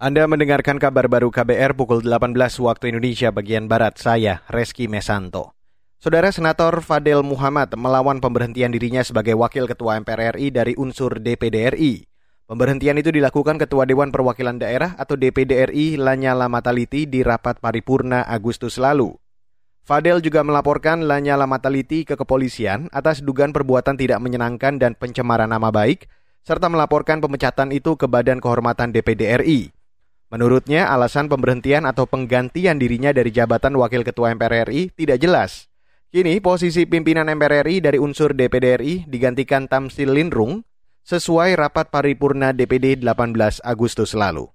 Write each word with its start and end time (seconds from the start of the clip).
Anda 0.00 0.24
mendengarkan 0.24 0.80
kabar 0.80 1.12
baru 1.12 1.28
KBR 1.28 1.76
pukul 1.76 2.00
18 2.00 2.32
waktu 2.64 2.88
Indonesia 2.88 3.28
bagian 3.28 3.68
Barat. 3.68 4.00
Saya, 4.00 4.40
Reski 4.48 4.88
Mesanto. 4.88 5.52
Saudara 6.00 6.32
Senator 6.32 6.80
Fadel 6.80 7.20
Muhammad 7.20 7.68
melawan 7.76 8.16
pemberhentian 8.16 8.72
dirinya 8.72 9.04
sebagai 9.04 9.36
Wakil 9.36 9.68
Ketua 9.68 10.00
MPR 10.00 10.40
RI 10.40 10.56
dari 10.56 10.72
unsur 10.72 11.20
DPD 11.20 11.76
RI. 11.76 12.08
Pemberhentian 12.48 12.96
itu 12.96 13.12
dilakukan 13.12 13.60
Ketua 13.60 13.84
Dewan 13.84 14.08
Perwakilan 14.08 14.56
Daerah 14.56 14.96
atau 14.96 15.20
DPD 15.20 15.68
RI 15.68 16.00
Lanyala 16.00 16.48
Mataliti 16.48 17.04
di 17.04 17.20
rapat 17.20 17.60
paripurna 17.60 18.24
Agustus 18.24 18.80
lalu. 18.80 19.12
Fadel 19.84 20.24
juga 20.24 20.40
melaporkan 20.40 21.04
Lanyala 21.04 21.44
Mataliti 21.44 22.08
ke 22.08 22.16
kepolisian 22.16 22.88
atas 22.88 23.20
dugaan 23.20 23.52
perbuatan 23.52 24.00
tidak 24.00 24.16
menyenangkan 24.24 24.80
dan 24.80 24.96
pencemaran 24.96 25.52
nama 25.52 25.68
baik, 25.68 26.08
serta 26.40 26.72
melaporkan 26.72 27.20
pemecatan 27.20 27.68
itu 27.68 28.00
ke 28.00 28.08
Badan 28.08 28.40
Kehormatan 28.40 28.96
DPD 28.96 29.44
RI. 29.44 29.76
Menurutnya, 30.30 30.86
alasan 30.86 31.26
pemberhentian 31.26 31.82
atau 31.82 32.06
penggantian 32.06 32.78
dirinya 32.78 33.10
dari 33.10 33.34
jabatan 33.34 33.74
Wakil 33.74 34.06
Ketua 34.06 34.30
MPR 34.38 34.70
RI 34.70 34.94
tidak 34.94 35.18
jelas. 35.18 35.66
Kini, 36.14 36.38
posisi 36.38 36.86
pimpinan 36.86 37.26
MPR 37.26 37.66
RI 37.66 37.82
dari 37.82 37.98
unsur 37.98 38.30
DPD 38.38 38.66
RI 38.78 38.94
digantikan 39.10 39.66
Tamsil 39.66 40.14
Lindrung 40.14 40.62
sesuai 41.02 41.58
rapat 41.58 41.90
paripurna 41.90 42.54
DPD 42.54 43.02
18 43.02 43.58
Agustus 43.66 44.14
lalu. 44.14 44.46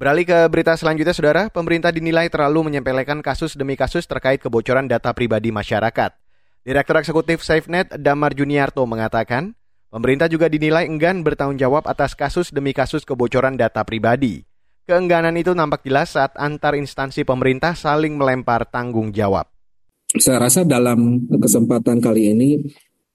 Beralih 0.00 0.24
ke 0.24 0.38
berita 0.48 0.72
selanjutnya, 0.80 1.12
Saudara. 1.12 1.52
Pemerintah 1.52 1.92
dinilai 1.92 2.32
terlalu 2.32 2.72
menyempelekan 2.72 3.20
kasus 3.20 3.52
demi 3.52 3.76
kasus 3.76 4.08
terkait 4.08 4.40
kebocoran 4.40 4.88
data 4.88 5.12
pribadi 5.12 5.52
masyarakat. 5.52 6.16
Direktur 6.64 6.96
Eksekutif 7.04 7.44
SafeNet 7.44 7.92
Damar 8.00 8.32
Juniarto 8.32 8.80
mengatakan, 8.88 9.52
pemerintah 9.92 10.32
juga 10.32 10.48
dinilai 10.48 10.88
enggan 10.88 11.20
bertanggung 11.20 11.60
jawab 11.60 11.84
atas 11.84 12.16
kasus 12.16 12.48
demi 12.48 12.72
kasus 12.72 13.04
kebocoran 13.04 13.60
data 13.60 13.84
pribadi. 13.84 14.47
Keengganan 14.88 15.36
itu 15.36 15.52
nampak 15.52 15.84
jelas 15.84 16.16
saat 16.16 16.32
antar 16.40 16.72
instansi 16.72 17.20
pemerintah 17.20 17.76
saling 17.76 18.16
melempar 18.16 18.64
tanggung 18.72 19.12
jawab. 19.12 19.44
Saya 20.16 20.40
rasa 20.40 20.64
dalam 20.64 21.28
kesempatan 21.28 22.00
kali 22.00 22.32
ini 22.32 22.56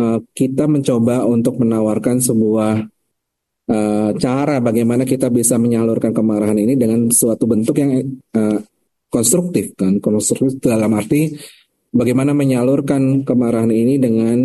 uh, 0.00 0.16
kita 0.32 0.64
mencoba 0.64 1.28
untuk 1.28 1.60
menawarkan 1.60 2.24
sebuah 2.24 2.88
uh, 3.68 4.10
cara 4.16 4.64
bagaimana 4.64 5.04
kita 5.04 5.28
bisa 5.28 5.60
menyalurkan 5.60 6.16
kemarahan 6.16 6.56
ini 6.56 6.72
dengan 6.72 7.12
suatu 7.12 7.44
bentuk 7.44 7.76
yang 7.76 8.00
uh, 8.32 8.64
konstruktif 9.12 9.76
kan 9.76 10.00
konstruktif 10.00 10.64
dalam 10.64 10.96
arti 10.96 11.36
bagaimana 11.92 12.32
menyalurkan 12.32 13.28
kemarahan 13.28 13.72
ini 13.72 13.96
dengan 13.96 14.36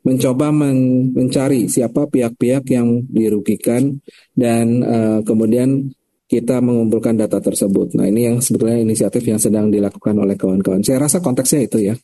mencoba 0.00 0.48
men 0.48 1.08
mencari 1.12 1.68
siapa 1.68 2.08
pihak-pihak 2.08 2.64
yang 2.72 3.04
dirugikan 3.12 4.00
dan 4.32 4.80
kemudian 5.28 5.92
kita 6.28 6.60
mengumpulkan 6.60 7.16
data 7.16 7.40
tersebut. 7.40 7.96
Nah 7.96 8.04
ini 8.04 8.28
yang 8.28 8.44
sebetulnya 8.44 8.76
inisiatif 8.76 9.24
yang 9.24 9.40
sedang 9.40 9.72
dilakukan 9.72 10.12
oleh 10.12 10.36
kawan-kawan. 10.36 10.84
Saya 10.84 11.08
rasa 11.08 11.24
konteksnya 11.24 11.64
itu 11.64 11.78
ya. 11.80 11.94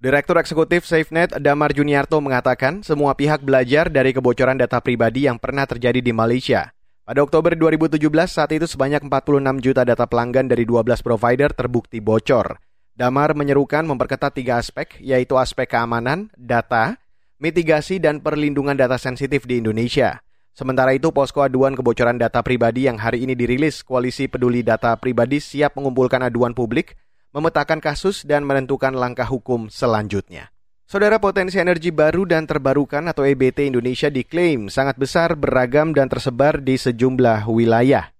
Direktur 0.00 0.40
Eksekutif 0.40 0.88
SafeNet 0.88 1.38
Damar 1.38 1.70
Juniarto 1.70 2.18
mengatakan 2.18 2.82
semua 2.82 3.14
pihak 3.14 3.46
belajar 3.46 3.92
dari 3.92 4.10
kebocoran 4.10 4.58
data 4.58 4.82
pribadi 4.82 5.30
yang 5.30 5.38
pernah 5.38 5.68
terjadi 5.68 6.02
di 6.02 6.10
Malaysia. 6.10 6.72
Pada 7.04 7.20
Oktober 7.20 7.52
2017 7.54 8.00
saat 8.26 8.50
itu 8.50 8.64
sebanyak 8.64 9.06
46 9.06 9.60
juta 9.60 9.82
data 9.84 10.08
pelanggan 10.08 10.48
dari 10.48 10.64
12 10.64 11.04
provider 11.04 11.52
terbukti 11.52 12.00
bocor. 12.00 12.58
Damar 12.96 13.36
menyerukan 13.36 13.84
memperketat 13.86 14.34
tiga 14.34 14.56
aspek, 14.56 14.98
yaitu 15.04 15.36
aspek 15.36 15.68
keamanan, 15.68 16.32
data, 16.36 16.96
mitigasi, 17.36 18.00
dan 18.00 18.24
perlindungan 18.24 18.76
data 18.76 18.96
sensitif 18.96 19.44
di 19.44 19.60
Indonesia. 19.60 20.20
Sementara 20.60 20.92
itu, 20.92 21.08
posko 21.08 21.40
aduan 21.40 21.72
kebocoran 21.72 22.20
data 22.20 22.44
pribadi 22.44 22.84
yang 22.84 23.00
hari 23.00 23.24
ini 23.24 23.32
dirilis 23.32 23.80
Koalisi 23.80 24.28
Peduli 24.28 24.60
Data 24.60 24.92
Pribadi 25.00 25.40
siap 25.40 25.72
mengumpulkan 25.80 26.20
aduan 26.20 26.52
publik, 26.52 27.00
memetakan 27.32 27.80
kasus, 27.80 28.28
dan 28.28 28.44
menentukan 28.44 28.92
langkah 28.92 29.24
hukum 29.24 29.72
selanjutnya. 29.72 30.52
Saudara 30.84 31.16
potensi 31.16 31.56
energi 31.56 31.88
baru 31.88 32.28
dan 32.28 32.44
terbarukan 32.44 33.08
atau 33.08 33.24
EBT 33.24 33.72
Indonesia 33.72 34.12
diklaim 34.12 34.68
sangat 34.68 35.00
besar, 35.00 35.32
beragam, 35.32 35.96
dan 35.96 36.12
tersebar 36.12 36.60
di 36.60 36.76
sejumlah 36.76 37.48
wilayah. 37.48 38.12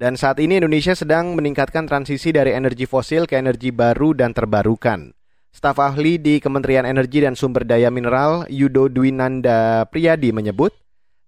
Dan 0.00 0.16
saat 0.16 0.40
ini 0.40 0.64
Indonesia 0.64 0.96
sedang 0.96 1.36
meningkatkan 1.36 1.84
transisi 1.84 2.32
dari 2.32 2.56
energi 2.56 2.88
fosil 2.88 3.28
ke 3.28 3.36
energi 3.36 3.68
baru 3.68 4.16
dan 4.16 4.32
terbarukan. 4.32 5.12
Staf 5.52 5.76
ahli 5.76 6.16
di 6.16 6.40
Kementerian 6.40 6.88
Energi 6.88 7.20
dan 7.20 7.36
Sumber 7.36 7.68
Daya 7.68 7.92
Mineral 7.92 8.48
Yudo 8.48 8.88
Dwinanda 8.88 9.84
Priyadi 9.92 10.32
menyebut, 10.32 10.72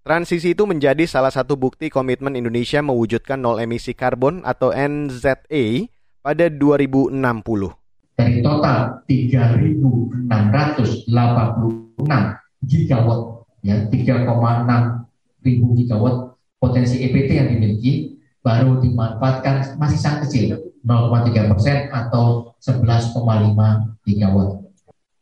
Transisi 0.05 0.53
itu 0.53 0.69
menjadi 0.69 1.09
salah 1.09 1.33
satu 1.33 1.57
bukti 1.57 1.89
komitmen 1.89 2.37
Indonesia 2.37 2.77
mewujudkan 2.77 3.41
nol 3.41 3.57
emisi 3.57 3.97
karbon 3.97 4.45
atau 4.45 4.69
NZA 4.69 5.89
pada 6.21 6.45
2060. 6.45 7.09
Dari 8.13 8.37
total 8.45 9.01
3.686 9.09 10.29
gigawatt, 12.69 13.49
ya 13.65 13.81
3,6 13.89 14.29
ribu 15.41 15.73
gigawatt 15.73 16.37
potensi 16.61 17.01
EPT 17.01 17.41
yang 17.41 17.49
dimiliki, 17.57 18.21
baru 18.45 18.77
dimanfaatkan 18.85 19.73
masih 19.81 19.97
sangat 19.97 20.29
kecil, 20.29 20.69
0,3 20.85 21.49
persen 21.49 21.89
atau 21.89 22.53
11,5 22.61 23.17
gigawatt. 24.05 24.64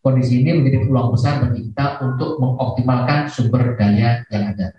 Kondisi 0.04 0.44
ini 0.44 0.60
menjadi 0.60 0.84
peluang 0.84 1.16
besar 1.16 1.40
bagi 1.48 1.64
kita 1.72 2.04
untuk 2.04 2.36
mengoptimalkan 2.36 3.32
sumber 3.32 3.72
daya 3.80 4.20
yang 4.28 4.52
ada. 4.52 4.76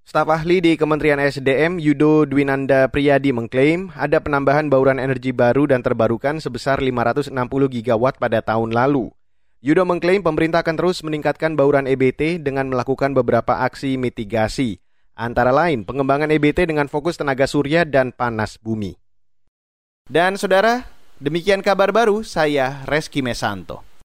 Staf 0.00 0.32
ahli 0.32 0.64
di 0.64 0.72
Kementerian 0.80 1.20
SDM 1.20 1.76
Yudo 1.76 2.24
Dwinanda 2.24 2.88
Priyadi 2.88 3.36
mengklaim 3.36 3.92
ada 3.92 4.16
penambahan 4.24 4.72
bauran 4.72 4.96
energi 4.96 5.28
baru 5.36 5.68
dan 5.68 5.84
terbarukan 5.84 6.40
sebesar 6.40 6.80
560 6.80 7.36
gigawatt 7.68 8.16
pada 8.16 8.40
tahun 8.40 8.72
lalu. 8.72 9.12
Yudo 9.60 9.84
mengklaim 9.84 10.24
pemerintah 10.24 10.64
akan 10.64 10.80
terus 10.80 11.04
meningkatkan 11.04 11.52
bauran 11.52 11.84
EBT 11.84 12.40
dengan 12.40 12.72
melakukan 12.72 13.12
beberapa 13.12 13.68
aksi 13.68 14.00
mitigasi, 14.00 14.80
antara 15.12 15.52
lain 15.52 15.84
pengembangan 15.84 16.32
EBT 16.32 16.64
dengan 16.64 16.88
fokus 16.88 17.20
tenaga 17.20 17.44
surya 17.44 17.84
dan 17.84 18.08
panas 18.08 18.56
bumi. 18.56 18.96
Dan 20.08 20.40
saudara, 20.40 20.88
demikian 21.20 21.60
kabar 21.60 21.92
baru 21.92 22.24
saya 22.24 22.88
Reski 22.88 23.20
Mesanto. 23.20 23.91